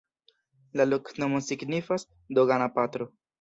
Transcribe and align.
La 0.79 0.87
loknomo 0.93 1.41
signifas: 1.49 2.07
dogana-patro. 2.39 3.09